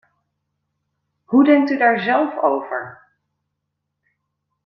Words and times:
Hoe 1.25 1.43
denkt 1.43 1.69
u 1.69 1.77
daar 1.77 1.99
zelf 1.99 2.37
over? 2.41 3.01